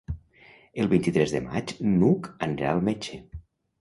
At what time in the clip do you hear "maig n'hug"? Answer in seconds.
1.49-2.31